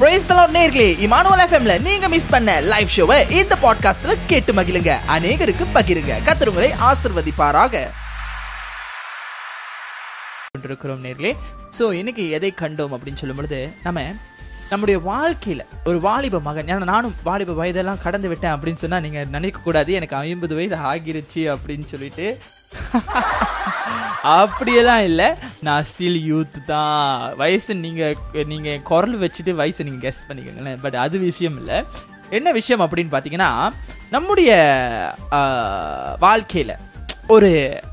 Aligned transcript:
Price 0.00 0.26
தலாட் 0.28 0.54
நேர்களே 0.56 0.86
Emmanuel 1.06 1.42
எஃப்எம்ல 1.44 1.80
நீங்க 1.80 2.08
மிஸ் 2.08 2.26
பண்ண 2.26 2.60
லைவ் 2.60 2.88
ஷோவை 2.96 3.30
இந்த 3.30 3.56
பாட்காஸ்ட்ல 3.62 4.16
கேட்டு 4.26 4.52
மகிழுங்க. 4.52 4.96
அநேகருக்கு 5.08 5.64
பகிருங்க. 5.74 6.12
கத்துருங்களை 6.26 6.70
ஆசிர்வதிப்பாராக. 6.80 7.82
கொண்டிருக்கிறோம் 10.50 11.04
நேர்களே. 11.04 11.36
ஸோ 11.78 11.92
இன்னைக்கு 11.92 12.30
எதை 12.30 12.54
கண்டோம் 12.60 12.94
அப்படின்னு 12.94 13.20
சொல்லும்பொழுது 13.20 13.72
நம்ம 13.82 14.12
நம்முடைய 14.70 15.00
வாழ்க்கையில 15.00 15.60
ஒரு 15.84 16.00
வாலிப 16.00 16.40
மகன் 16.40 16.66
ஏன்னா 16.66 16.84
நானும் 16.84 17.14
வாலிப 17.22 17.52
வயதெல்லாம் 17.52 18.02
கடந்து 18.02 18.28
விட்டேன் 18.28 18.52
அப்படின்னு 18.52 18.74
சொன்னா 18.74 19.00
நீங்க 19.00 19.24
நினைக்க 19.24 19.60
கூடாது 19.64 19.92
எனக்கு 19.92 20.16
ஐம்பது 20.16 20.54
வயது 20.54 20.76
ஆகிருச்சு 20.76 21.44
அப்படின்னு 21.54 21.84
சொல்லிட்டு 21.84 22.26
அப்படியெல்லாம் 24.36 25.04
இல்லை. 25.08 25.28
நான் 25.66 25.86
ஸ்டில் 25.90 26.18
யூத் 26.30 26.56
தான். 26.72 27.36
வயசு 27.40 27.74
நீங்கள் 27.84 28.46
நீங்கள் 28.52 28.82
குரல் 28.90 29.16
வச்சுட்டு 29.22 29.52
வயசை 29.60 29.84
நீங்கள் 29.88 30.04
கெஸ் 30.06 30.26
பண்ணிக்கோங்களேன். 30.28 30.80
பட் 30.84 30.98
அது 31.04 31.18
விஷயம் 31.28 31.56
இல்லை. 31.60 31.78
என்ன 32.38 32.48
விஷயம் 32.58 32.84
அப்படின்னு 32.84 33.12
பார்த்தீங்கன்னா 33.14 33.50
நம்முடைய 34.14 34.50
வாழ்க்கையில் 36.26 36.74
ஒரு 37.34 37.50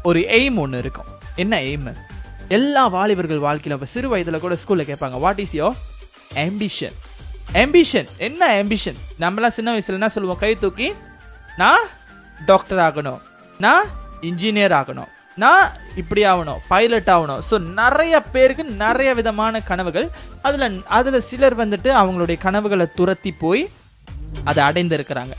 ஒரு 0.09 0.19
எய்ம் 0.39 0.59
ஒன்று 0.63 0.81
இருக்கும். 0.83 1.09
என்ன 1.43 1.55
எய்ம் 1.71 1.89
எல்லா 2.57 2.83
வாலிபர்கள் 2.95 3.45
வாழ்க்கையில 3.45 3.77
இப்போ 3.77 3.89
சிறு 3.93 4.07
வயதில் 4.11 4.43
கூட 4.43 4.55
ஸ்கூலில் 4.61 4.89
கேட்பாங்க 4.89 5.17
what 5.25 5.41
is 5.43 5.55
your 5.59 5.69
ambition 6.45 6.95
ambition 7.61 8.07
என்ன 8.27 8.41
ஆம்பிஷன் 8.61 8.97
நம்மளாம் 9.23 9.55
சின்ன 9.57 9.73
வயசுல 9.73 9.99
என்ன 9.99 10.09
சொல்லுவோம் 10.15 10.41
கை 10.43 10.51
தூக்கி 10.63 10.87
நான் 11.61 11.85
டாக்டர் 12.51 12.81
ஆகணும். 12.87 13.21
நான் 13.65 13.85
இன்ஜினியர் 14.29 14.75
ஆகணும். 14.79 15.09
நான் 15.43 15.65
இப்படி 16.01 16.21
ஆகணும் 16.31 16.61
பைலட் 16.69 17.11
ஆகணும் 17.15 17.41
ஸோ 17.49 17.55
நிறைய 17.79 18.21
பேருக்கு 18.35 18.63
நிறைய 18.85 19.09
விதமான 19.19 19.61
கனவுகள். 19.71 20.07
அதில் 20.47 20.77
அதில் 20.97 21.25
சிலர் 21.29 21.55
வந்துட்டு 21.63 21.89
அவங்களுடைய 22.01 22.37
கனவுகளை 22.45 22.87
துரத்தி 22.99 23.31
போய் 23.43 23.63
அதை 24.49 24.61
அடைந்திருக்கிறாங்க. 24.69 25.35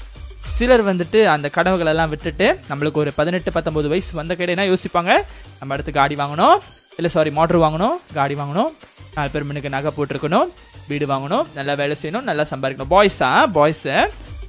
சிலர் 0.59 0.85
வந்துட்டு 0.91 1.19
அந்த 1.33 1.47
கனவுகள் 1.57 1.91
எல்லாம் 1.93 2.13
விட்டுட்டு 2.13 2.47
நம்மளுக்கு 2.69 3.03
ஒரு 3.03 3.11
பதினெட்டு 3.19 3.51
பத்தொம்போது 3.57 3.91
வயசு 3.93 4.13
வந்த 4.21 4.35
கையில 4.39 4.69
யோசிப்பாங்க? 4.71 5.13
நம்ம 5.59 5.75
அடுத்து 5.75 5.93
காடி 5.99 6.17
வாங்கணும். 6.23 6.57
இல்லை 6.99 7.11
சாரி 7.17 7.31
மோட்ரு 7.39 7.59
வாங்கணும் 7.65 7.99
காடி 8.19 8.37
வாங்கணும். 8.41 8.71
நாலு 9.17 9.31
பேர் 9.35 9.49
மனுக்கு 9.51 9.75
நகை 9.75 9.91
போட்டிருக்கணும் 9.99 10.49
வீடு 10.89 11.07
வாங்கணும் 11.13 11.47
நல்லா 11.59 11.75
வேலை 11.81 11.95
செய்யணும் 12.01 12.27
நல்லா 12.31 12.45
சம்பாதிக்கணும். 12.53 12.93
பாய்ஸா 12.95 13.31
பாய்ஸை 13.59 13.97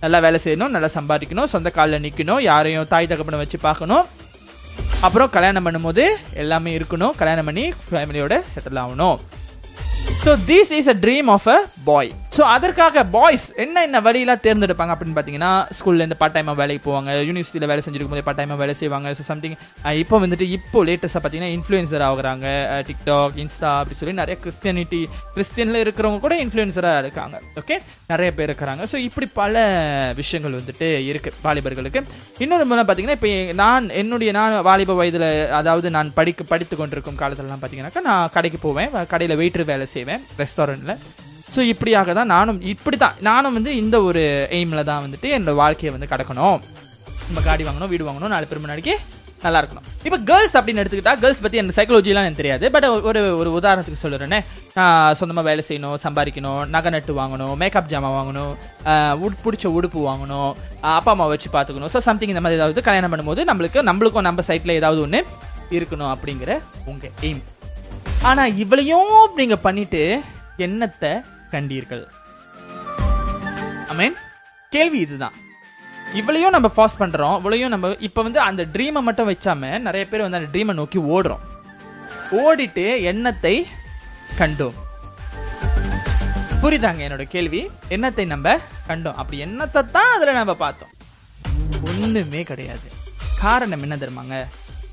நல்லா 0.03 0.19
வேலை 0.25 0.39
செய்யணும் 0.45 0.73
நல்லா 0.75 0.89
சம்பாதிக்கணும் 0.97 1.51
சொந்த 1.53 1.69
காலில் 1.77 2.03
நிற்கணும் 2.05 2.41
யாரையும் 2.49 2.89
தாய் 2.93 3.11
தகப்பனை 3.11 3.39
வச்சு 3.43 3.59
பார்க்கணும். 3.67 4.05
அப்புறம் 5.05 5.29
கல்யாணம் 5.35 5.65
பண்ணும்போது 5.65 6.03
எல்லாமே 6.33 6.71
இருக்கணும். 6.77 7.13
கல்யாணம் 7.19 7.47
பண்ணி 7.49 7.65
ஃபேமிலியோட 7.89 8.33
செட்டில் 8.53 8.79
ஆகணும். 8.83 9.17
So 10.23 10.31
this 10.49 10.71
is 10.79 10.89
a 10.93 10.97
dream 11.03 11.29
of 11.35 11.47
a 11.55 11.57
boy 11.89 12.11
so 12.39 12.45
அதற்காக 12.55 13.01
பாய்ஸ் 13.13 13.45
என்ன 13.63 13.81
என்ன 13.85 13.97
வழியெல்லாம் 14.05 14.41
தேர்ந்தெடுப்பாங்க 14.43 14.91
அப்படின்னு 14.95 15.15
பார்த்தீங்கன்னா 15.15 15.49
ஸ்கூல்லேருந்து 15.77 16.17
பார்ட் 16.19 16.35
டைமாக 16.35 16.55
வேலைக்கு 16.59 16.81
போவாங்க 16.85 17.15
யூனிவர்சிட்டியில் 17.29 17.69
வேலை 17.71 17.81
செஞ்சிருக்கும் 17.85 18.13
போது 18.15 18.23
பார்ட் 18.27 18.39
டைமாக 18.39 18.59
வேலை 18.61 18.73
செய்வாங்க. 18.81 19.09
ஸோ 19.17 19.23
சம்திங் 19.29 19.55
இப்போ 20.03 20.17
வந்துட்டு 20.23 20.45
இப்போ 20.57 20.83
லேட்டஸ்ட்டாக 20.89 21.21
பார்த்தீங்கன்னா 21.25 21.51
இன்ஃப்ளூயன்சர் 21.57 22.05
ஆகுறாங்க. 22.07 22.47
டிக்டாக் 22.89 23.35
இன்ஸ்டா 23.43 23.71
அப்படி 23.81 23.97
சொல்லி 24.01 24.15
நிறைய 24.21 24.37
கிறிஸ்டியானிட்டி 24.43 25.01
கிறிஸ்டியனில் 25.35 25.81
இருக்கிறவங்க 25.83 26.21
கூட 26.25 26.35
இன்ஃப்ளூயன்சராக 26.45 27.03
இருக்காங்க. 27.03 27.35
ஓகே 27.63 27.77
நிறைய 28.13 28.29
பேர் 28.39 28.49
இருக்கிறாங்க. 28.49 28.83
ஸோ 28.93 28.97
இப்படி 29.09 29.29
பல 29.41 29.65
விஷயங்கள் 30.23 30.59
வந்துட்டு 30.61 30.89
இருக்குது 31.11 31.37
வாலிபர்களுக்கு. 31.47 32.03
இன்னொரு 32.45 32.67
மூலம் 32.71 32.89
பார்த்தீங்கன்னா 32.89 33.19
இப்போ 33.21 33.31
நான் 33.63 33.93
என்னுடைய 34.03 34.31
நான் 34.41 34.59
வாலிப 34.71 34.99
வயதில் 35.03 35.31
அதாவது 35.61 35.89
நான் 35.99 36.17
படிக்க 36.19 36.51
படித்து 36.53 36.77
கொண்டிருக்கும் 36.83 37.23
காலத்துலலாம் 37.23 37.63
பார்த்தீங்கன்னாக்கா 37.63 38.09
நான் 38.11 38.35
கடைக்கு 38.37 38.61
போவேன் 38.67 38.93
கடையில் 39.15 39.39
வெயிட்டர் 39.41 39.71
வேலை 39.73 39.87
செய்வேன் 39.97 40.23
ரெஸ்டாரண்ட்டில் 40.43 41.27
ஸோ 41.53 41.59
இப்படியாக 41.73 42.13
தான் 42.19 42.31
நானும் 42.35 42.59
இப்படி 42.73 42.97
தான் 43.05 43.15
நானும் 43.29 43.55
வந்து 43.57 43.71
இந்த 43.83 43.95
ஒரு 44.07 44.23
எய்மில் 44.57 44.87
தான் 44.89 45.03
வந்துட்டு 45.05 45.29
என்னோட 45.37 45.55
வாழ்க்கையை 45.63 45.93
வந்து 45.95 46.11
கடக்கணும். 46.11 46.59
நம்ம 47.29 47.41
காடி 47.47 47.63
வாங்கணும் 47.69 47.91
வீடு 47.93 48.09
வாங்கணும் 48.09 48.33
நாலு 48.35 48.47
பேர் 48.49 48.61
முன்னாடிக்கு 48.63 48.93
நல்லா 49.43 49.59
இருக்கணும். 49.61 49.85
இப்போ 50.07 50.17
கேர்ள்ஸ் 50.29 50.55
அப்படின்னு 50.59 50.81
எடுத்துக்கிட்டா 50.81 51.13
கேர்ள்ஸ் 51.19 51.41
பற்றி 51.43 51.59
எனக்கு 51.59 51.77
சைக்காலஜிலாம் 51.77 52.25
எனக்கு 52.27 52.41
தெரியாது. 52.41 52.65
பட் 52.75 52.87
ஒரு 53.09 53.21
ஒரு 53.41 53.49
உதாரணத்துக்கு 53.59 54.01
சொல்லுறேன்னே 54.01 54.39
நான் 54.77 55.15
சொந்தமாக 55.19 55.47
வேலை 55.49 55.61
செய்யணும் 55.67 55.97
சம்பாதிக்கணும் 56.05 56.61
நகை 56.73 56.89
நட்டு 56.95 57.13
வாங்கணும் 57.19 57.53
மேக்கப் 57.61 57.89
ஜாமான் 57.93 58.15
வாங்கணும் 58.17 58.51
உட் 59.25 59.39
பிடிச்ச 59.45 59.71
உடுப்பு 59.77 60.01
வாங்கணும் 60.09 60.51
அப்பா 60.95 61.13
அம்மா 61.13 61.27
வச்சு 61.33 61.49
பார்த்துக்கணும். 61.55 61.91
ஸோ 61.95 62.01
சம்திங் 62.07 62.33
இந்த 62.33 62.43
மாதிரி 62.45 62.59
ஏதாவது 62.59 62.87
கல்யாணம் 62.89 63.13
பண்ணும்போது 63.13 63.43
நம்மளுக்கு 63.51 63.87
நம்மளுக்கும் 63.89 64.27
நம்ம 64.29 64.45
சைட்டில் 64.49 64.77
ஏதாவது 64.79 65.01
ஒன்று 65.05 65.21
இருக்கணும் 65.79 66.11
அப்படிங்கிற 66.13 66.51
உங்கள் 66.91 67.13
எய்ம் 67.29 67.41
ஆனால் 68.29 68.55
இவ்வளையும் 68.63 69.11
நீங்கள் 69.41 69.63
பண்ணிவிட்டு 69.67 70.03
என்னத்தை 70.65 71.11
கண்டீர்கள். 71.51 72.03
அமேன் 73.91 74.17
கேள்வி 74.69 74.99
இதுதான். 74.99 75.33
இவ்வளையும் 76.13 76.55
நம்ம 76.55 76.71
ஃபாஸ்ட் 76.75 76.99
பண்றோம். 76.99 77.35
இவ்வளையும் 77.39 77.67
நம்ம 77.67 77.95
இப்போ 77.99 78.21
வந்து 78.21 78.39
அந்த 78.39 78.65
ட்ரீமை 78.65 79.01
மட்டும் 79.07 79.29
வச்சாம 79.29 79.79
நிறைய 79.79 80.07
பேர் 80.07 80.25
வந்து 80.25 80.37
அந்த 80.37 80.49
ட்ரீமை 80.53 80.73
நோக்கி 80.73 80.99
ஓடுறோம். 80.99 81.43
ஓடிட்டு 82.31 83.01
எண்ணத்தை 83.01 83.67
கண்டோம். 84.37 84.77
புரிதாங்க 86.61 87.01
என்னோட 87.07 87.23
கேள்வி? 87.23 87.69
எண்ணத்தை 87.87 88.25
நம்ம 88.25 88.57
கண்டோம். 88.87 89.19
அப்படி 89.21 89.37
எண்ணத்தை 89.37 89.81
தான் 89.91 90.13
அதுல 90.15 90.31
நம்ம 90.31 90.55
பார்த்தோம். 90.55 90.89
ஒண்ணுமே 91.85 92.43
கிடையாது. 92.43 92.87
காரணம் 93.39 93.81
என்ன 93.81 93.95
தெரியுமாங்க? 93.95 94.37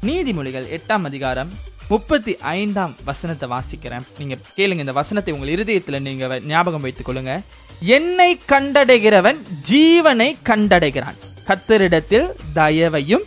நீதிமொழிகள் 0.03 0.67
எட்டாம் 0.77 1.05
அதிகாரம் 1.05 1.53
முப்பத்தி 1.89 2.37
ஐந்தாம் 2.37 2.97
வசனத்தை 3.05 3.49
வாசிக்கிறேன். 3.49 4.03
நீங்க 4.19 4.37
கேளுங்க 4.57 4.79
இந்த 4.79 4.93
வசனத்தை 4.93 5.35
உங்கள் 5.35 5.49
இருதயத்துல 5.49 6.01
நீங்க 6.01 6.27
வ- 6.27 6.45
ஞாபகம் 6.45 6.81
வைத்துக் 6.81 7.09
கொள்ளுங்க. 7.09 7.43
என்னை 7.81 8.41
கண்டடைகிறவன் 8.49 9.37
ஜீவனை 9.71 10.37
கண்டடைகிறான். 10.45 11.15
கத்தரிடத்தில் 11.47 12.31
தயவையும் 12.53 13.23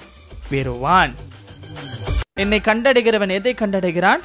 பெறுவான். 0.50 1.16
என்னை 2.34 2.60
கண்டடைகிறவன் 2.60 3.30
எதை 3.30 3.54
கண்டடைகிறான்? 3.54 4.20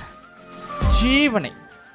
ஜீவனை. 1.02 1.52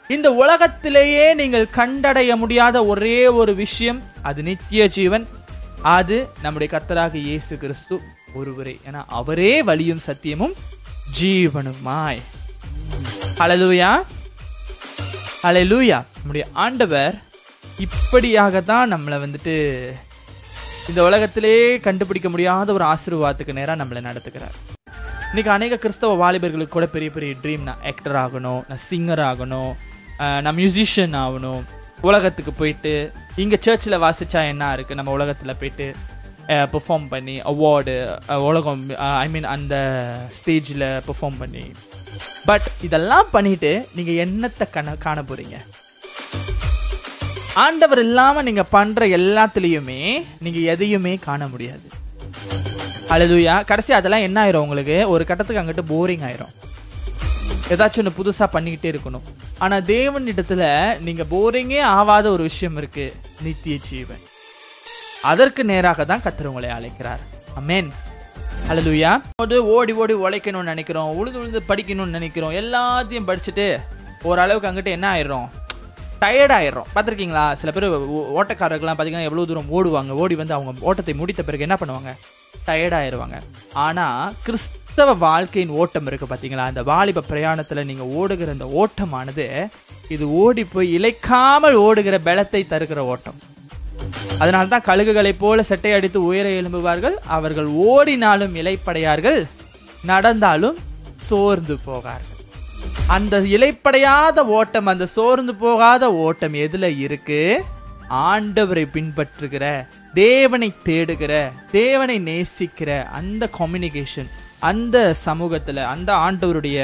இந்த 0.07 0.33
உலகத்திலேயே 0.33 1.33
நீங்கள் 1.33 1.67
கண்டடைய 1.75 2.35
முடியாத 2.35 2.85
ஒரே 2.85 3.27
ஒரு 3.27 3.55
விஷயம் 3.55 4.03
அது 4.21 4.43
நித்திய 4.43 4.87
ஜீவன். 4.87 5.27
அது 5.81 6.27
நம்முடைய 6.41 6.81
கர்த்தராக 6.81 7.13
இயேசு 7.13 7.57
கிறிஸ்து 7.57 7.99
ஒருவரே. 8.33 8.79
ஏன்னா 8.91 9.03
அவரே 9.07 9.63
வழியும் 9.63 9.99
சத்தியமும் 10.05 10.53
ஜீவனுமாய். 11.17 12.21
ஹalleluya 13.39 13.89
ஹalleluya 15.43 15.97
நம்முடைய 16.17 16.47
ஆண்டவர் 16.53 17.15
இப்படியாக 17.77 18.61
தான் 18.61 18.93
நம்மளை 18.93 19.17
வந்துட்டு 19.19 19.53
இந்த 20.87 21.03
உலகத்திலே 21.03 21.79
கண்டுபிடிக்க 21.79 22.29
முடியாத 22.29 22.73
ஒரு 22.73 22.83
ஆசீர்வாதத்துக்கு 22.83 23.53
நேராக 23.53 23.83
நம்மளை 23.83 24.01
நடத்துக்கிறார் 24.01 24.57
இன்றைக்கி 25.31 25.47
அநேக 25.47 25.77
கிறிஸ்தவ 25.77 26.15
வாலிபர்களுக்கு 26.15 26.69
கூட 26.69 26.85
பெரிய 26.85 27.09
பெரிய 27.09 27.35
ட்ரீம் 27.43 27.63
நான் 27.63 27.81
ஆக்டர் 27.83 28.15
ஆகணும் 28.15 28.61
நான் 28.67 28.83
சிங்கர் 28.89 29.19
ஆகணும் 29.19 29.71
நான் 30.43 30.55
மியூசிஷியன் 30.55 31.15
ஆகணும். 31.15 31.61
உலகத்துக்கு 32.01 32.53
போயிட்டு 32.53 32.93
இங்கே 33.35 33.57
சர்ச்சில் 33.61 34.01
வாசித்தா 34.01 34.47
என்ன 34.47 34.75
இருக்குது 34.75 34.95
நம்ம 34.95 35.11
உலகத்தில் 35.11 35.55
போயிட்டு 35.55 35.87
Uh, 36.53 36.65
பெர்ஃபார்ம் 36.73 37.03
பண்ணி 37.09 37.33
அவார்டு 37.49 37.93
uh, 38.33 38.37
உலகம் 38.45 38.79
uh, 38.89 39.09
ஐ 39.23 39.25
மீன் 39.33 39.47
அந்த 39.55 39.75
ஸ்டேஜில் 40.37 40.85
பெர்ஃபார்ம் 41.07 41.37
பண்ணி. 41.41 41.65
பட் 42.47 42.67
இதெல்லாம் 42.87 43.27
பண்ணிட்டு 43.35 43.71
நீங்கள் 43.97 44.19
என்னத்தை 44.23 44.65
கண 44.75 44.95
காண 45.05 45.21
போறீங்க? 45.29 45.57
ஆண்டவர் 47.65 48.01
இல்லாமல் 48.05 48.47
நீங்கள் 48.47 48.69
பண்ணுற 48.71 49.09
எல்லாத்துலேயுமே 49.19 49.99
நீங்கள் 50.45 50.67
எதையுமே 50.73 51.13
காண 51.27 51.47
முடியாது. 51.53 51.87
அழுதுயா 53.15 53.57
கடைசி 53.71 53.93
அதெல்லாம் 53.99 54.25
என்ன 54.29 54.39
ஆயிரும் 54.45 54.65
உங்களுக்கு? 54.67 54.97
ஒரு 55.13 55.25
கட்டத்துக்கு 55.31 55.61
அங்கிட்டு 55.63 55.85
போரிங் 55.93 56.25
ஆயிரும். 56.29 56.55
ஏதாச்சும் 57.75 58.03
ஒன்று 58.03 58.17
புதுசாக 58.19 58.49
பண்ணிக்கிட்டே 58.55 58.91
இருக்கணும். 58.93 59.27
ஆனா 59.63 59.77
தேவனிடத்துல 59.93 60.63
நீங்கள் 61.07 61.31
போரிங்கே 61.35 61.81
ஆகாத 61.99 62.25
ஒரு 62.37 62.43
விஷயம் 62.51 62.79
இருக்கு. 62.81 63.07
நித்திய 63.47 63.77
ஜீவன். 63.91 64.25
அதற்கு 65.21 65.63
நேராக 65.63 66.05
தான் 66.05 66.21
கத்தர் 66.23 66.45
உங்களை 66.45 66.69
அழைக்கிறார். 66.69 67.19
அமேன் 67.59 67.89
அழலுயா 68.69 69.21
ஓடி 69.59 69.91
ஓடி 69.91 70.13
உழைக்கணும்னு 70.13 70.63
நினைக்கிறோம் 70.63 71.15
உழுது 71.15 71.39
உழுது 71.39 71.63
படிக்கணும்னு 71.67 72.05
நினைக்கிறோம் 72.05 72.51
எல்லாத்தையும் 72.51 73.27
படிச்சுட்டு 73.27 73.79
ஓரளவுக்கு 74.23 74.69
அங்கிட்டு 74.69 74.85
என்ன 74.85 75.15
ஆயிரும் 75.15 75.47
டயர்ட் 76.21 76.53
ஆயிடுறோம். 76.53 76.83
பார்த்துருக்கீங்களா? 76.95 77.53
சில 77.53 77.71
பேர் 77.71 77.89
ஓ- 77.89 78.41
ஓட்டக்காரர்கள்லாம் 78.41 78.97
பார்த்தீங்கன்னா 78.97 79.23
எவ்வளோ 79.23 79.45
தூரம் 79.45 79.71
ஓடுவாங்க. 79.71 80.11
ஓடி 80.11 80.35
வந்து 80.35 80.53
அவங்க 80.53 80.73
ஓட்டத்தை 80.79 81.13
முடித்த 81.13 81.43
பிறகு 81.43 81.61
என்ன 81.61 81.77
பண்ணுவாங்க? 81.85 82.15
டயர்ட் 82.67 82.93
ஆயிடுவாங்க. 82.93 83.41
ஆனால் 83.73 84.33
கிறிஸ்தவ 84.43 85.13
வாழ்க்கையின் 85.13 85.71
ஓட்டம் 85.71 86.07
இருக்கு 86.07 86.25
பார்த்தீங்களா? 86.25 86.57
அந்த 86.57 86.83
வாலிப 86.83 87.21
பிரயாணத்தில் 87.21 87.85
நீங்கள் 87.85 88.07
ஓடுகிற 88.07 88.51
அந்த 88.51 88.65
ஓட்டமானது 88.65 89.67
இது 90.09 90.33
ஓடி 90.33 90.63
போய் 90.63 90.99
இழைக்காமல் 90.99 91.73
ஓடுகிற 91.73 92.19
பலத்தை 92.19 92.65
தருகிற 92.67 92.97
ஓட்டம். 92.97 93.39
அதனால்தான் 94.37 94.85
கழுகுகளைப் 94.85 95.39
போல 95.39 95.63
செட்டை 95.63 95.91
அடித்து 95.93 96.19
உயர 96.23 96.49
எழும்புவார்கள். 96.49 97.15
அவர்கள் 97.37 97.65
ஓடினாலும் 97.65 98.55
இலைப்படையார்கள் 98.55 99.39
நடந்தாலும் 100.05 100.77
சோர்ந்து 101.15 101.77
போகார்கள். 101.77 102.37
அந்த 103.07 103.39
இலைப்படையாத 103.55 104.43
ஓட்டம் 104.57 104.85
அந்த 104.85 105.05
சோர்ந்து 105.05 105.55
போகாத 105.55 106.13
ஓட்டம் 106.13 106.53
எதுல 106.53 106.97
இருக்கு? 106.97 107.63
ஆண்டவரை 108.09 108.83
பின்பற்றுகிற 108.93 109.65
தேவனை 110.13 110.69
தேடுகிற 110.85 111.33
தேவனை 111.71 112.17
நேசிக்கிற 112.29 113.03
அந்த 113.19 113.49
கம்யூனிகேஷன் 113.59 114.29
அந்த 114.69 115.15
சமூகத்துல 115.25 115.83
அந்த 115.93 116.09
ஆண்டவருடைய 116.25 116.77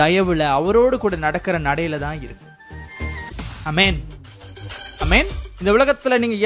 தயவுல 0.00 0.46
அவரோடு 0.58 0.98
கூட 0.98 1.16
நடக்கிற 1.16 1.60
நடையில 1.60 1.98
தான் 1.98 2.18
இருக்கு. 2.22 2.46
அமேன் 3.70 3.98
அமேன் 5.04 5.30
இந்த 5.60 5.70
உலகத்துல 5.76 6.18
நீங்க 6.18 6.36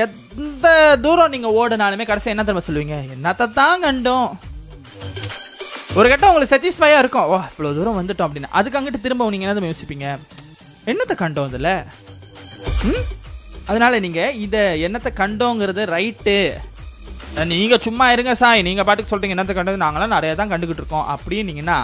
இந்த 0.41 0.69
தூரம் 1.05 1.33
நீங்க 1.35 1.49
ஓடுனாலுமே 1.61 2.05
கடைசி 2.09 2.33
என்ன 2.33 2.45
தெரியுமா 2.45 2.67
சொல்லுவீங்க? 2.69 2.97
என்னத்தை 3.15 3.47
தான் 3.61 3.83
கண்டோம். 3.85 4.29
ஒரு 5.99 6.07
கட்டம் 6.11 6.31
உங்களுக்கு 6.31 6.53
சாட்டிஸ்ஃபையா 6.53 6.99
இருக்கும். 7.03 7.27
ஓ 7.33 7.37
இவ்வளவு 7.53 7.77
தூரம் 7.79 7.99
வந்துட்டோம் 8.01 8.29
அப்படின்னு. 8.29 8.51
அதுக்கு 8.59 8.79
அங்கிட்டு 8.79 9.05
திரும்ப 9.07 9.31
நீங்க 9.33 9.47
என்ன 9.47 9.73
யோசிப்பீங்க? 9.73 10.07
என்னத்தை 10.93 11.17
கண்டோம் 11.23 11.51
இதுல? 11.51 11.71
அதனால 13.71 13.99
நீங்க 14.05 14.21
இத 14.45 14.57
என்னத்தை 14.87 15.11
கண்டோங்கிறது 15.23 15.83
ரைட்டு 15.97 16.37
நீங்க 17.53 17.75
சும்மா 17.85 18.07
இருங்க 18.15 18.33
சாய். 18.41 18.65
நீங்க 18.69 18.83
பாட்டுக்கு 18.87 19.13
சொல்றீங்க 19.13 19.37
என்னத்தை 19.37 19.55
கண்டது 19.59 19.85
நாங்களாம் 19.85 20.15
நிறைய 20.17 20.33
தான் 20.41 20.51
கண்டுகிட்டு 20.53 20.83
இருக்கோம். 20.83 21.07
அப்படின்னீங்கன்னா 21.15 21.79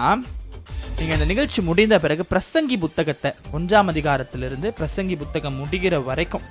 நீங்க 0.97 1.13
இந்த 1.17 1.27
நிகழ்ச்சி 1.31 1.59
முடிந்த 1.69 1.95
பிறகு 2.03 2.23
பிரசங்கி 2.33 2.77
புத்தகத்தை 2.83 3.29
ஒன்றாம் 3.57 3.91
அதிகாரத்திலிருந்து 3.93 4.69
பிரசங்கி 4.79 5.15
புத்தகம் 5.21 5.57
முடிகிற 5.61 5.97
வரைக்கும் 6.09 6.45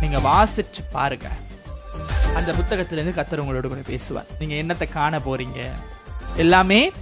நீங்க 0.00 0.18
வாசிச்சு 0.18 0.84
பாருங்க. 0.92 1.28
அந்த 2.36 2.52
புத்தகத்திலிருந்து 2.52 3.20
கத்தர் 3.20 3.40
உங்களோட 3.40 3.68
கூட 3.68 3.80
பேசுவார். 3.86 4.26
நீங்க 4.38 4.74
என்னத்தை 4.74 4.92
காண 4.92 5.18
போறீங்க? 5.18 5.70
எல்லாமே 6.36 6.92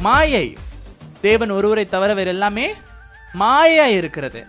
மாயை. 0.00 0.56
தேவன் 1.20 1.50
ஒருவரை 1.50 1.88
தவிர 1.88 2.14
வேற 2.14 2.30
எல்லாமே 2.30 2.74
மாயா 3.32 3.86
இருக்கிறது. 3.86 4.46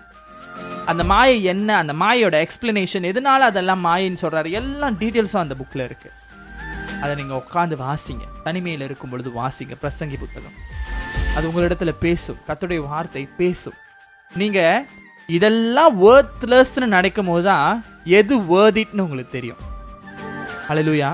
அந்த 0.86 1.04
மாயை 1.04 1.44
என்ன? 1.44 1.78
அந்த 1.78 1.94
மாயோட 1.94 2.48
எக்ஸ்பிளனேஷன் 2.48 3.12
எதனால 3.12 3.40
அதெல்லாம் 3.40 3.86
மாயின்னு 3.86 4.18
சொல்றாரு? 4.22 4.52
எல்லாம் 4.52 5.00
டீட்டெயில்ஸும் 5.00 5.38
அந்த 5.38 5.56
புக்ல 5.60 5.84
இருக்கு. 5.84 6.12
அதை 7.02 7.16
நீங்க 7.16 7.44
உட்காந்து 7.48 7.80
வாசிங்க. 7.80 8.22
தனிமையில் 8.44 8.82
இருக்கும் 8.82 9.10
பொழுது 9.10 9.30
வாசிங்க. 9.30 9.76
பிரசங்கி 9.82 10.18
புத்தகம். 10.18 10.54
அது 11.36 11.50
உங்களிடத்துல 11.50 11.90
பேசும். 12.00 12.38
கத்துடைய 12.48 12.78
வார்த்தை 12.78 13.30
பேசும். 13.38 13.74
நீங்க 14.36 14.86
இதெல்லாம் 15.38 15.94
வேர்த்லெஸ்னு 16.06 16.86
நினைக்கும் 16.96 17.26
போது 17.26 17.44
தான் 17.44 17.86
எது 18.06 18.38
வேர்திட்னு 18.38 19.02
உங்களுக்கு 19.06 19.32
தெரியும். 19.32 19.62
அழலுயா 20.70 21.10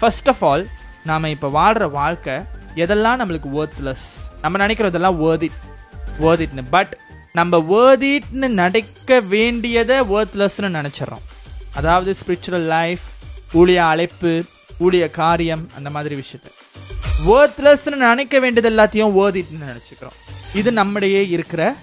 ஃபர்ஸ்ட் 0.00 0.28
ஆஃப் 0.28 0.44
ஆல் 0.44 0.66
நாம் 1.04 1.24
இப்போ 1.24 1.48
வாழ்கிற 1.48 1.88
வாழ்க்கை 1.88 2.34
எதெல்லாம் 2.74 3.20
நம்மளுக்கு 3.20 3.48
worthless? 3.56 4.02
நம்ம 4.42 4.66
நினைக்கிறதெல்லாம் 4.66 5.18
வேர்திட் 5.24 5.58
வேர்திட்னு 6.20 6.64
பட் 6.70 6.96
நம்ம 7.32 7.58
வேர்திட்னு 7.72 8.18
itனு 8.32 8.48
நடக்க 8.48 9.20
வேண்டியதை 9.20 10.00
worthlessனு 10.00 10.70
நினைச்சிடறோம். 10.78 11.24
அதாவது 11.74 12.14
ஸ்பிரிச்சுவல் 12.20 12.66
லைஃப் 12.66 13.04
ஊழிய 13.54 13.76
அழைப்பு 13.76 14.44
ஊழிய 14.80 15.10
காரியம் 15.10 15.70
அந்த 15.76 15.90
மாதிரி 15.90 16.14
விஷயத்தை. 16.14 16.52
Worthlessனு 17.26 17.96
நினைக்க 17.96 18.38
வேண்டியது 18.38 18.76
எல்லாத்தையும் 18.76 19.18
ஓதிட்டுன்னு 19.22 19.70
நினச்சிக்கிறோம். 19.72 20.18
இது 20.54 20.72
நம்மிடையே 20.72 21.28
இருக்கிற 21.28 21.76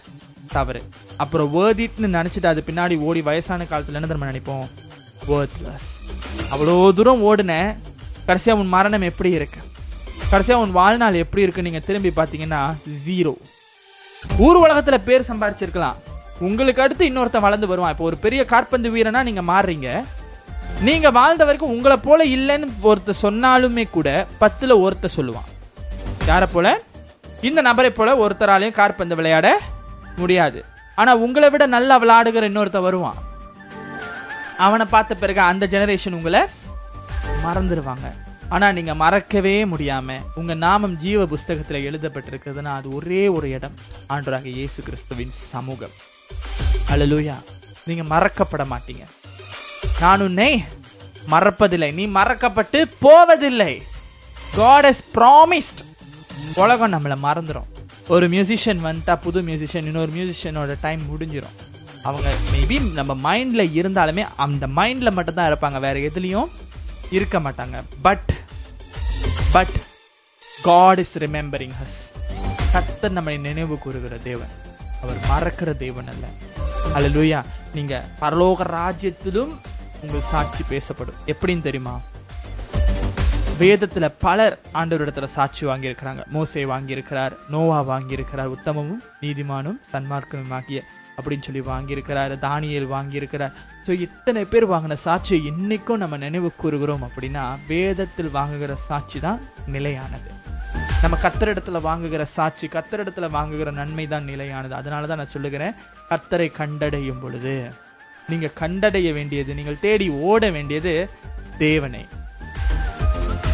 தவறு. 0.54 0.82
அப்புறம் 1.24 1.50
worth 1.56 1.82
நினச்சிட்டு 2.18 2.52
அது 2.52 2.64
பின்னாடி 2.68 2.96
ஓடி 3.00 3.22
வயசான 3.22 3.66
காலத்தில் 3.66 3.98
என்ன 4.00 4.12
நம்ம 4.14 4.30
நினைப்போம்? 4.32 4.66
Worthless. 5.32 5.86
அவ்வளோ 6.54 6.76
தூரம் 6.98 7.24
ஓடுன 7.30 7.54
கடைசியாக 8.26 8.62
உன் 8.62 8.74
மரணம் 8.76 9.08
எப்படி 9.10 9.30
இருக்கு? 9.40 9.60
கடைசியாக 10.30 10.64
உன் 10.64 10.78
வாழ்நாள் 10.80 11.22
எப்படி 11.24 11.46
இருக்கு 11.46 11.66
நீங்கள் 11.68 11.86
திரும்பி 11.88 12.12
பார்த்தீங்கன்னா 12.16 12.62
ஜீரோ 13.08 13.34
ஊர் 14.46 14.60
உலகத்தில் 14.64 15.06
பேர் 15.08 15.30
சம்பாரிச்சிருக்கலாம். 15.30 15.98
உங்களுக்கு 16.48 16.82
அடுத்து 16.82 17.04
இன்னொருத்தன் 17.10 17.46
வளர்ந்து 17.46 17.68
வருவான். 17.68 17.94
இப்போ 17.94 18.04
ஒரு 18.04 18.18
பெரிய 18.26 18.42
காற்பந்து 18.46 18.90
வீரனா 18.96 19.22
நீங்க 19.30 19.44
மாறுறீங்க. 19.52 19.90
நீங்க 20.88 21.12
வாழ்ந்த 21.12 21.44
வரைக்கும் 21.46 21.74
உங்களை 21.76 21.98
போல 21.98 22.26
இல்லைன்னு 22.26 22.68
ஒருத்தர் 22.90 23.22
சொன்னாலுமே 23.22 23.86
கூட 23.90 24.10
பத்துல 24.42 24.76
ஒருத்தர் 24.86 25.18
சொல்லுவான். 25.18 25.48
யாரை 26.28 26.48
போல? 26.52 26.68
இந்த 27.48 27.62
நபரை 27.62 27.92
போல 27.92 28.28
ஒருத்தராலையும் 28.28 28.78
காற்பந்து 28.82 29.16
விளையாட 29.16 29.48
முடியாது. 30.18 30.60
ஆனா 30.96 31.12
உங்களை 31.25 31.50
விட 31.50 31.66
நல்லா 31.66 31.96
விளையாடுகிற 32.04 32.46
இன்னொருத்தன் 32.52 32.88
வருவான். 32.90 33.19
அவனை 34.66 34.86
பார்த்த 34.94 35.16
பிறகு 35.16 35.42
அந்த 35.52 35.68
ஜெனரேஷன் 35.74 36.18
உங்களை 36.19 36.42
மறந்துடுவாங்க 37.46 38.08
ஆனா 38.50 38.72
நீங்க 38.78 38.96
மறக்கவே 38.96 39.66
முடியாம 39.66 40.16
உங்க 40.36 40.54
நாமம் 40.54 40.96
ஜீவ 40.98 41.24
புஸ்தகத்துல 41.24 41.80
எழுதப்பட்டிருக்கிறதுனா 41.90 42.74
அது 42.80 42.94
ஒரே 42.94 43.28
ஒரு 43.28 43.48
இடம். 43.50 43.75
ஆண்டராக 44.10 44.46
இயேசு 44.46 44.84
கிறிஸ்துவின் 44.84 45.34
சமூகம். 45.34 45.96
அல்லேலூயா 46.92 47.38
நீங்க 47.86 48.04
மறக்கப்பட 48.16 48.64
மாட்டீங்க. 48.74 49.04
நான் 50.00 50.22
உன்னை 50.22 50.64
மறப்பதில்லை. 51.31 51.94
நீ 51.94 52.08
மறக்கப்பட்டு 52.08 52.80
போவதில்லை. 53.00 53.74
காட் 54.56 54.86
has 54.86 55.00
ப்ராமிஸ்ட் 55.18 55.81
உலகம் 56.56 56.94
நம்மளை 56.94 57.18
மறந்துடும் 57.28 57.69
ஒரு 58.07 58.30
மியூசிஷியன் 58.30 58.80
வந்துட்டா 58.83 59.15
புது 59.15 59.42
மியூசிஷியன் 59.42 59.86
இன்னொரு 59.86 60.12
மியூசிஷியனோட 60.12 60.77
டைம் 60.81 61.01
முடிஞ்சிடும் 61.12 61.56
அவங்க 62.04 62.33
மேபி 62.54 62.94
நம்ம 62.94 63.36
மைண்டில் 63.36 63.75
இருந்தாலுமே 63.80 64.27
அந்த 64.36 64.68
மைண்டில் 64.68 65.12
மட்டும்தான் 65.12 65.54
இருப்பாங்க. 65.54 65.80
வேறு 65.80 66.12
எதுலேயும் 66.12 66.48
இருக்க 67.12 67.39
மாட்டாங்க. 67.39 67.83
But 68.01 68.31
but 69.51 69.75
God 70.62 70.98
is 70.98 71.18
remembering 71.18 71.75
us 71.81 72.00
கர்த்தர் 72.71 73.13
நம்மளை 73.13 73.39
நினைவு 73.39 73.77
கூறுகிற 73.77 74.18
தேவன். 74.18 74.54
அவர் 75.01 75.19
மறக்கிற 75.31 75.77
தேவன் 75.77 76.07
அல்ல. 76.07 76.27
அலுவியா 76.95 77.44
நீங்கள் 77.74 78.04
பரலோக 78.21 78.63
ராஜ்யத்திலும் 78.77 79.56
உங்கள் 80.01 80.27
சாட்சி 80.31 80.63
பேசப்படும். 80.68 81.15
எப்படின்னு 81.25 81.62
தெரியுமா? 81.62 82.01
வேதத்துல 83.62 84.06
பலர் 84.24 84.56
ஆண்டவரிடத்துல 84.80 85.27
சாட்சி 85.36 85.63
வாங்கியிருக்கிறாங்க. 85.69 86.21
மோசே 86.33 86.62
வாங்கியிருக்கிறார் 86.71 87.33
நோவா 87.54 87.80
வாங்கியிருக்கிறார் 87.92 88.51
உத்தமமும் 88.56 89.01
நீதிமானும் 89.21 89.77
சன்மார்க்கமும் 89.92 90.54
ஆகிய 90.57 90.80
அப்படின்னு 91.18 91.45
சொல்லி 91.48 91.62
வாங்கியிருக்கிறார் 91.69 92.33
தானியல் 92.44 92.89
வாங்கியிருக்கிறார். 92.95 93.54
ஸோ 93.86 93.92
இத்தனை 94.06 94.44
பேர் 94.51 94.65
வாங்கின 94.74 94.98
சாட்சியை 95.06 95.39
இன்னைக்கும் 95.51 96.01
நம்ம 96.04 96.18
நினைவு 96.25 96.50
கூறுகிறோம் 96.63 97.06
அப்படின்னா 97.07 97.45
வேதத்தில் 97.71 98.31
வாங்குகிற 98.38 98.75
சாட்சி 98.89 99.21
தான் 99.25 99.42
நிலையானது. 99.75 100.30
நம்ம 101.04 101.18
கத்தரிடத்துல 101.25 101.81
வாங்குகிற 101.88 102.24
சாட்சி 102.38 102.68
கத்தரிடத்துல 102.75 103.30
வாங்குகிற 103.38 103.71
நன்மை 103.80 104.06
தான் 104.13 104.30
நிலையானது. 104.31 104.74
அதனால 104.81 105.07
தான் 105.12 105.21
நான் 105.21 105.36
சொல்லுகிறேன் 105.36 105.75
கத்தரை 106.12 106.50
கண்டடையும் 106.59 107.21
பொழுது 107.24 107.56
நீங்க 108.30 108.48
கண்டடைய 108.62 109.09
வேண்டியது 109.18 109.51
நீங்கள் 109.62 109.81
தேடி 109.88 110.09
ஓட 110.30 110.52
வேண்டியது 110.57 110.94
தேவனை. 111.66 112.04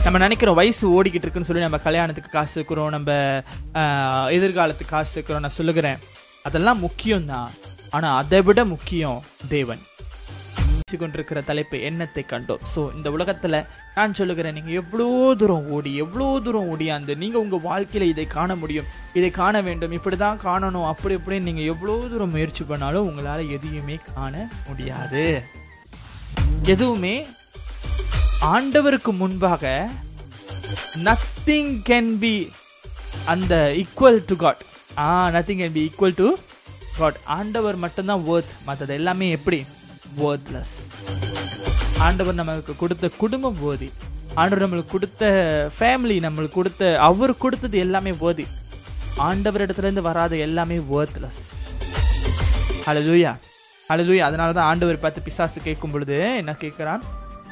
நம்ம 0.06 0.20
நினைக்கிறோம் 0.24 0.58
வயசு 0.60 0.84
ஓடிக்கிட்டு 0.96 1.26
இருக்குன்னு 1.26 1.48
சொல்லி 1.50 1.62
நம்ம 1.66 1.78
கல்யாணத்துக்கு 1.86 2.32
காசு 2.32 2.54
இருக்கிறோம் 2.58 2.90
நம்ம 2.96 3.12
எதிர்காலத்துக்கு 4.38 4.94
காசு 4.96 5.14
இருக்கிறோம் 5.16 5.44
நான் 5.46 5.58
சொல்லுகிறேன். 5.60 6.00
அதெல்லாம் 6.48 6.80
முக்கியம்தான். 6.86 7.52
ஆனா 7.96 8.10
அதை 8.22 8.40
விட 8.48 8.62
முக்கியம் 8.74 9.20
தேவன். 9.54 9.82
கொண்டிருக்கிற 11.02 11.40
தலைப்பு 11.50 11.78
எண்ணத்தை 11.90 12.24
கண்டோம்? 12.32 12.64
ஸோ 12.74 12.82
இந்த 12.98 13.08
உலகத்துல 13.16 13.60
நான் 13.96 14.18
சொல்லுகிறேன் 14.20 14.56
நீங்க 14.58 14.72
எவ்வளோ 14.82 15.08
தூரம் 15.42 15.70
ஓடி 15.76 15.92
எவ்வளோ 16.04 16.28
தூரம் 16.48 16.68
ஓடியாந்து 16.74 17.14
நீங்க 17.24 17.38
உங்க 17.44 17.58
வாழ்க்கையில 17.70 18.08
இதை 18.14 18.26
காண 18.36 18.56
முடியும் 18.64 18.90
இதை 19.20 19.30
காண 19.40 19.62
வேண்டும் 19.68 19.96
இப்படிதான் 19.98 20.44
காணணும் 20.48 20.90
அப்படி 20.92 21.16
இப்படின்னு 21.20 21.48
நீங்க 21.50 21.64
எவ்வளோ 21.74 21.96
தூரம் 22.12 22.34
முயற்சி 22.36 22.66
பண்ணாலும் 22.72 23.08
உங்களால 23.10 23.48
எதையுமே 23.58 23.98
காண 24.16 24.36
முடியாது. 24.68 25.26
எதுவுமே 26.76 27.16
ஆண்டவருக்கு 28.52 29.12
முன்பாக 29.20 29.66
நத்திங் 31.06 31.74
கேன் 31.90 32.12
பி 32.24 32.36
அந்த 33.28 33.54
equal 33.82 34.20
to 34.30 34.36
God 34.44 34.62
ah 35.04 35.08
nothing 35.36 35.62
can 35.62 35.76
be 35.78 35.84
equal 35.90 36.18
to 36.18 36.28
God 36.98 37.20
ஆண்டவர் 37.36 37.78
மட்டும்தான் 37.84 38.26
worth 38.28 38.52
மற்றது 38.68 38.94
எல்லாமே 39.00 39.28
எப்படி? 39.38 39.60
worthless. 40.18 40.72
ஆண்டவர் 42.06 42.40
நமக்கு 42.40 42.74
கொடுத்த 42.76 43.10
குடும்பம் 43.22 43.62
ஓதி 43.70 43.90
ஆண்டவர் 44.38 44.64
நம்மளுக்கு 44.64 44.94
கொடுத்த 44.94 45.24
ஃபேமிலி 45.78 46.18
நம்மளுக்கு 46.26 46.58
கொடுத்த 46.60 46.84
அவர் 47.08 47.34
கொடுத்தது 47.38 47.78
எல்லாமே 47.86 48.12
ஓதி 48.30 48.46
ஆண்டவர் 49.28 49.64
இடத்துலருந்து 49.66 50.04
வராத 50.10 50.36
எல்லாமே 50.48 50.78
worthless. 50.94 51.40
ஹalleluya 52.88 53.32
ஹalleluya 53.90 54.24
அதனால 54.28 54.54
தான் 54.54 54.70
ஆண்டவர் 54.72 55.04
பார்த்து 55.04 55.26
பிசாசு 55.28 55.60
கேட்கும் 55.68 55.94
பொழுது 55.94 56.16
என்ன 56.40 56.52
கேட்குறான்? 56.64 57.04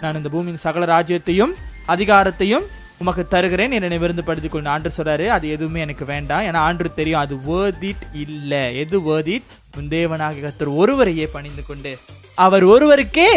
நான் 0.02 0.18
இந்த 0.20 0.30
பூமியின் 0.36 0.64
சகல 0.66 0.86
ராஜ்யத்தையும் 0.94 1.54
அதிகாரத்தையும் 1.88 2.66
உமக்கு 3.02 3.24
தருகிறேன் 3.28 3.76
என்னை 3.78 3.98
விருந்துபடுத்திக் 4.02 4.56
கொண்டு 4.56 4.70
ஆண்டு 4.70 4.90
சொல்றாரு 4.98 5.26
அது 5.36 5.46
எதுவுமே 5.56 5.80
எனக்கு 5.86 6.06
வேண்டாம். 6.12 6.44
ஏன்னா 6.48 6.60
ஆண்டு 6.68 6.90
தெரியும் 7.00 7.22
அது 7.22 7.36
worth 7.48 7.86
it 7.92 8.02
இல்ல. 8.24 8.52
எது 8.84 8.98
வேர்திட் 9.08 9.48
it? 9.48 9.56
உன் 9.78 9.90
தேவனாக 9.94 10.42
கத்தர் 10.46 10.72
ஒருவரையே 10.82 11.26
பணிந்து 11.36 11.64
கொண்டு 11.70 11.92
அவர் 12.38 12.66
ஒருவருக்கே 12.74 13.32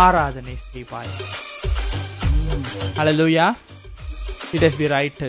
ஆராதனை 0.00 0.54
செய்வாய் 0.66 1.14
ஹalleluya 2.98 3.46
it 4.54 4.66
has 4.66 4.76
be 4.80 4.88
right 4.94 5.22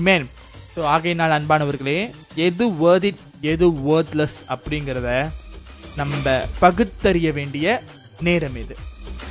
amen 0.00 0.26
so 0.74 0.80
ஆகையினால் 0.94 1.36
அன்பானவர்களே 1.38 1.98
எது 2.46 2.66
வேர்திட் 2.80 3.20
எது 3.52 3.66
வேர்த்லெஸ் 3.86 4.38
அப்படிங்கிறத 4.54 5.10
நம்ம 5.96 6.32
பகுத்தறிய 6.60 7.28
வேண்டிய 7.32 7.66
நேரம் 8.20 8.56
இது. 8.62 8.74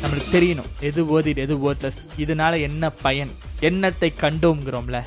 நம்மளுக்கு 0.02 0.32
தெரியணும். 0.36 0.70
எது 0.88 1.02
worth 1.12 1.30
எது 1.46 1.56
ஓர்த்லெஸ் 1.68 2.00
இதனால 2.24 2.54
என்ன 2.68 2.90
பயன்? 3.06 3.32
எண்ணத்தை 3.70 4.10
கண்டோங்கிறோம்ல 4.24 5.00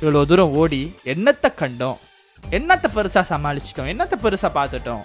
இவ்வளோ 0.00 0.22
தூரம் 0.30 0.54
ஓடி 0.60 0.80
எண்ணத்தை 1.12 1.50
கண்டோம்? 1.62 1.98
எண்ணத்தை 2.44 2.88
பெருசாக 2.96 3.24
சமாளிச்சிட்டோம்? 3.32 3.90
எண்ணத்தை 3.92 4.16
பெருசாக 4.24 4.50
பார்த்துட்டோம்? 4.58 5.02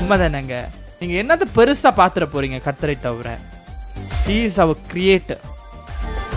உண்மைதானங்க. 0.00 0.56
நீங்கள் 1.00 1.20
என்னத்தை 1.22 1.46
பெருசாக 1.58 1.92
பார்த்துட 2.00 2.26
போறீங்க 2.32 2.58
கர்த்தரை 2.66 2.96
தவிர? 3.06 3.28
இஸ் 4.34 4.58
அவர் 4.64 4.82
கிரியேட்டர் 4.92 5.44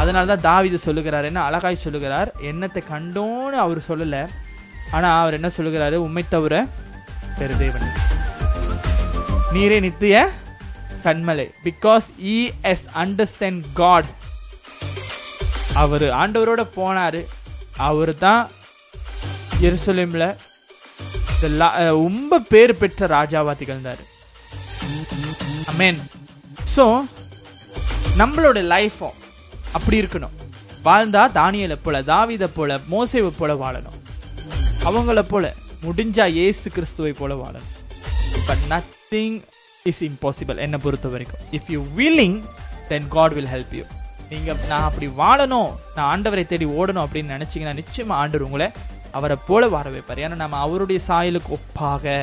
அதனால 0.02 0.26
தான் 0.32 0.46
தாவிது 0.50 0.78
சொல்லுகிறார் 0.86 1.30
என்ன 1.30 1.42
அழகாய் 1.48 1.84
சொல்லுகிறார் 1.86 2.30
என்னத்தை 2.52 2.82
கண்டோன்னு 2.94 3.58
அவர் 3.66 3.82
சொல்லல. 3.90 4.20
ஆனால் 4.96 5.18
அவர் 5.24 5.38
என்ன 5.40 5.50
சொல்லுகிறாரு? 5.58 5.98
உண்மை 6.06 6.24
தவிர 6.36 6.56
பெருதேவன் 7.40 7.90
நீரே 9.56 9.78
நித்திய 9.86 10.16
கண்மலை 11.04 11.50
பிகாஸ் 11.64 12.08
இஎஸ் 12.24 12.52
எஸ் 12.62 12.86
அண்டர்ஸ்டாண்ட் 12.96 13.64
காட் 13.74 14.06
அவர் 15.74 16.02
ஆண்டவரோட 16.02 16.68
போனார். 16.76 17.26
அவர் 17.78 18.18
தான் 18.18 18.50
எருசலேமில் 19.62 20.38
இந்த 21.42 21.66
லா- 21.66 21.86
ரொம்ப 21.86 22.40
பேர் 22.40 22.78
பெற்ற 22.78 23.08
ராஜாவாக 23.08 23.58
திகழ்ந்தார் 23.58 24.02
அமேன் 25.72 26.00
ஸோ 26.76 27.02
நம்மளோட 28.18 28.60
லைஃப்பும் 28.74 29.18
அப்படி 29.72 30.02
இருக்கணும். 30.02 30.36
வாழ்ந்தா 30.86 31.28
தானியலை 31.32 31.78
போல 31.84 32.02
தாவீதை 32.02 32.48
போல 32.56 32.78
மோசேவை 32.78 33.32
போல 33.38 33.54
வாழணும். 33.54 33.98
அவங்கள 34.84 35.22
போல 35.22 35.54
முடிஞ்சா 35.86 36.34
ஏசு 36.34 36.70
கிறிஸ்துவை 36.70 37.12
போல 37.12 37.34
வாழணும். 37.34 37.70
பட் 38.48 38.58
நத்திங் 38.70 39.42
இஸ் 39.90 40.02
இம்பாசிபிள் 40.08 40.60
என்னை 40.64 40.78
பொறுத்த 40.82 41.08
வரைக்கும் 41.14 41.44
if 41.58 41.70
you 41.74 41.80
willing 42.00 42.38
then 42.90 43.08
God 43.16 43.34
will 43.38 43.52
help 43.54 43.74
you 43.78 43.84
நீங்கள் 44.32 44.60
நான் 44.72 44.86
அப்படி 44.90 45.08
வாழணும் 45.22 45.72
நான் 45.96 46.10
ஆண்டவரை 46.12 46.44
தேடி 46.52 46.66
ஓடணும் 46.80 47.04
அப்படின்னு 47.06 47.36
நினச்சிங்கன்னா 47.36 47.74
நிச்சயமாக 47.80 48.22
ஆண்டவர் 48.22 48.46
உங்களை 48.48 48.68
அவரை 49.18 49.38
போல 49.48 49.70
வர 49.76 49.88
வைப்பார். 49.96 50.22
ஏன்னா 50.26 50.38
நம்ம 50.44 50.60
அவருடைய 50.66 51.00
சாயலுக்கு 51.08 51.52
ஒப்பாக 51.58 52.14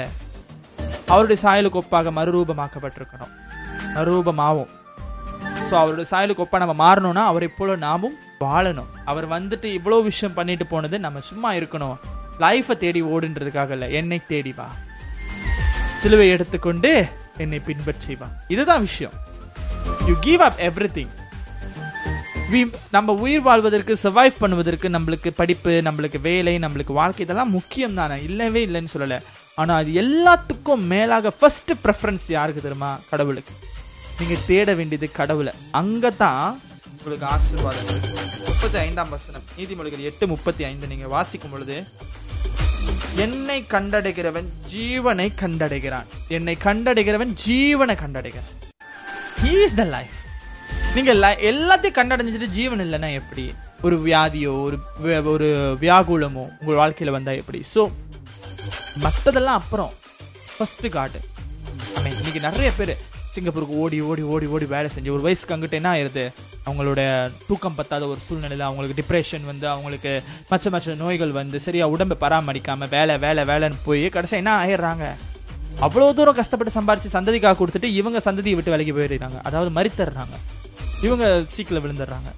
அவருடைய 1.12 1.38
சாயலுக்கு 1.44 1.80
ஒப்பாக 1.82 2.12
மறுரூபமாக்கப்பட்டிருக்கணும். 2.18 3.34
மறுரூபமாகும் 3.96 4.72
ஸோ 5.68 5.74
அவருடைய 5.82 6.06
சாயலுக்கு 6.12 6.44
ஒப்பாக 6.44 6.62
நம்ம 6.64 6.76
மாறணும்னா 6.84 7.24
அவரை 7.32 7.48
போல 7.58 7.76
நாமும் 7.86 8.16
வாழணும். 8.46 8.90
அவர் 9.10 9.26
வந்துட்டு 9.36 9.68
இவ்வளோ 9.78 10.02
விஷயம் 10.10 10.36
பண்ணிட்டு 10.38 10.66
போனது 10.72 10.98
நம்ம 11.06 11.20
சும்மா 11.30 11.50
இருக்கணும். 11.60 11.96
லைஃப்பை 12.44 12.76
தேடி 12.84 13.00
ஓடுன்றதுக்காக 13.14 13.72
இல்லை 13.76 13.88
என்னை 14.00 14.18
தேடி 14.32 14.52
வா. 14.58 14.68
சிலுவை 16.02 16.26
எடுத்துக்கொண்டு 16.34 16.90
என்னை 17.44 17.60
பின்பற்றி 17.68 18.14
வா. 18.20 18.28
இதுதான் 18.54 18.84
விஷயம். 18.88 19.14
You 20.08 20.14
give 20.26 20.42
up 20.48 20.60
every 20.68 20.90
thing 20.98 21.14
நம்ம 22.96 23.14
உயிர் 23.24 23.42
வாழ்வதற்கு 23.46 23.94
சர்வைவ் 24.02 24.36
பண்ணுவதற்கு 24.42 24.88
நம்மளுக்கு 24.96 25.30
படிப்பு 25.40 25.72
நம்மளுக்கு 25.86 26.18
வேலை 26.28 26.54
நம்மளுக்கு 26.64 26.92
வாழ்க்கை 27.00 27.24
இதெல்லாம் 27.26 27.50
முக்கியம் 27.56 27.98
தானே 27.98 28.16
இல்லவே 28.28 28.60
இல்லைன்னு 28.66 28.92
சொல்லலை. 28.94 29.18
ஆனால் 29.60 29.80
அது 29.82 29.90
எல்லாத்துக்கும் 30.04 30.84
மேலாக 30.92 31.30
ஃபர்ஸ்ட் 31.40 31.72
ப்ரெஃபரன்ஸ் 31.84 32.26
யாருக்கு 32.36 32.62
தெரியுமா? 32.66 32.90
கடவுளுக்கு. 33.10 33.54
நீங்கள் 34.18 34.44
தேட 34.46 34.68
வேண்டியது 34.78 35.08
கடவுளை. 35.18 35.52
அங்கே 35.80 36.10
தான் 36.22 36.60
உங்களுக்கு 36.96 37.26
ஆசீர்வாதம் 37.34 38.00
முப்பத்தி 38.46 38.78
ஐந்தாம் 38.86 39.12
வசனம். 39.16 39.44
நீதிமொழிகள் 39.58 40.06
எட்டு 40.10 40.26
முப்பத்தி 40.34 40.64
ஐந்து. 40.70 40.86
நீங்கள் 40.92 41.12
வாசிக்கும் 41.16 41.54
பொழுது 41.54 41.76
என்னை 43.16 43.64
கண்டடைகிறவன் 43.70 44.48
ஜீவனை 44.72 45.26
கண்டடைகிறான். 45.42 46.08
என்னை 46.28 46.56
கண்டடைகிறவன் 46.64 47.32
ஜீவனை 47.46 47.94
கண்டடைகிறான். 48.04 48.50
ஹீ 49.42 49.52
இஸ் 49.64 49.74
த 49.74 49.84
லைஃப் 49.84 50.18
நீங்க 50.94 51.14
எல்லாத்தையும் 51.50 51.98
கண்டடைஞ்சிட்டு 51.98 52.48
ஜீவன் 52.58 52.80
இல்லைன்னா 52.80 53.12
எப்படி? 53.12 53.54
ஒரு 53.82 53.96
வியாதியோ 54.06 54.52
ஒரு 54.62 54.76
ஒரு 55.32 55.48
வியாகுலமோ 55.80 56.44
உங்கள் 56.60 56.80
வாழ்க்கையில் 56.82 57.16
வந்தா 57.16 57.32
எப்படி? 57.32 57.62
ஸோ 57.74 57.90
மற்றதெல்லாம் 59.04 59.60
அப்புறம். 59.60 59.92
ஃபஸ்ட்டு 60.58 60.88
காட்டு 60.88 61.18
I 61.18 62.00
இன்றைக்கி 62.00 62.18
இன்னைக்கு 62.20 62.40
நிறைய 62.40 62.70
பேர் 62.78 62.94
சிங்கப்பூருக்கு 63.34 63.80
ஓடி 63.84 64.00
ஓடி 64.00 64.22
ஓடி 64.22 64.46
ஓடி 64.46 64.64
வேலை 64.64 64.90
செஞ்சு 64.94 65.10
ஒரு 65.16 65.22
வயசுக்கு 65.26 65.54
அங்கிட்ட 65.56 65.70
என்ன 65.70 65.90
ஆயிருது? 65.94 66.24
அவங்களோட 66.68 67.00
தூக்கம் 67.48 67.78
பத்தாத 67.78 68.08
ஒரு 68.12 68.20
சூழ்நிலையில் 68.26 68.66
அவங்களுக்கு 68.68 68.98
டிப்ரெஷன் 69.00 69.46
வந்து 69.52 69.66
அவங்களுக்கு 69.74 70.12
மச்ச 70.50 70.70
மச்ச 70.74 70.94
நோய்கள் 71.04 71.38
வந்து 71.40 71.58
சரியா 71.66 71.86
உடம்பை 71.94 72.18
பராமரிக்காம 72.24 72.88
வேலை 72.96 73.16
வேலை 73.26 73.44
வேலைன்னு 73.50 73.80
போய் 73.88 74.06
கடைசியாக 74.16 74.42
என்ன 74.42 74.52
ஆயிடுறாங்க? 74.62 75.06
அவ்வளோ 75.86 76.06
தூரம் 76.18 76.38
கஷ்டப்பட்டு 76.38 76.76
சம்பாரிச்சு 76.76 77.16
சந்ததிக்காக 77.16 77.56
கொடுத்துட்டு 77.58 77.88
இவங்க 78.00 78.20
சந்ததியை 78.28 78.56
விட்டு 78.58 78.72
விலைக்கு 78.74 78.94
போயிடுறாங்க. 78.96 79.38
அதாவது 79.48 79.70
மறித்தர்றாங்க. 79.78 80.36
இவங்க 81.06 81.24
சீக்கில் 81.56 81.82
விழுந்துடுறாங்க. 81.84 82.30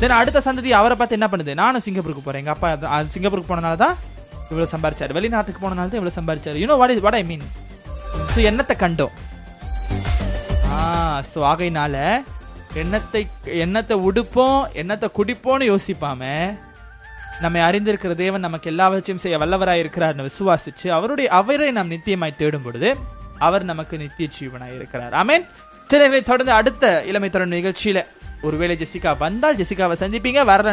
தென் 0.00 0.18
அடுத்த 0.20 0.40
சந்ததி 0.46 0.70
அவரை 0.78 0.94
பார்த்து 0.98 1.16
என்ன 1.18 1.28
பண்ணுது? 1.32 1.52
நானும் 1.60 1.84
சிங்கப்பூருக்கு 1.86 2.24
போறேன். 2.26 2.42
எங்க 2.42 2.52
அப்பா 2.54 2.68
சிங்கப்பூருக்கு 3.14 3.52
போனனால 3.52 3.76
தான் 3.84 3.94
இவ்வளவு 4.50 4.72
சம்பாரிச்சாரு. 4.74 5.14
வெளிநாட்டுக்கு 5.18 5.62
போனனால 5.64 5.88
தான் 5.90 6.00
இவ்வளவு 6.00 6.18
சம்பாரிச்சாரு. 6.18 6.58
You know 6.62 6.76
what 6.80 6.92
is 6.94 7.04
what 7.06 7.18
I 7.20 7.24
mean 7.30 7.46
so 8.32 8.38
என்னத்தை 8.50 8.74
கண்டோம்? 8.84 9.14
ஆ 10.74 10.78
ஸோ 11.32 11.38
ஆகையினால 11.52 11.96
எண்ணத்தை 12.80 13.22
எண்ணத்தை 13.64 13.96
உடுப்போம் 14.08 14.60
எண்ணத்தை 14.80 15.08
குடிப்போம்னு 15.18 15.66
யோசிப்பாம 15.72 16.22
நம்மை 17.42 17.60
அறிந்திருக்கிற 17.68 18.14
தேவன் 18.22 18.44
நமக்கு 18.46 18.70
எல்லாவற்றையும் 18.72 19.22
செய்ய 19.24 19.38
வல்லவராய் 19.42 19.82
இருக்கிறார்னு 19.82 20.26
விசுவாசிச்சு 20.28 20.88
அவருடைய 20.96 21.28
அவரை 21.40 21.70
நாம் 21.78 21.92
நித்தியமாய் 21.94 22.38
தேடும் 22.40 22.64
பொழுது 22.66 22.90
அவர் 23.46 23.64
நமக்கு 23.70 23.94
நித்திய 24.02 24.28
ஜீவனாய் 24.38 24.76
இருக்கிறார். 24.78 25.12
ஆமேன். 25.22 25.44
சரி 25.90 26.22
தொடர்ந்து 26.22 26.52
அடுத்த 26.60 26.84
இளமை 27.10 27.30
தொடர் 27.30 27.54
நிகழ்ச்சியில 27.56 27.98
ஒருவேளை 28.48 28.74
ஜெசிகா 28.82 29.12
வந்தால் 29.24 29.58
ஜெசிகாவை 29.60 29.96
சந்திப்பீங்க 30.02 30.42
வரல 30.50 30.72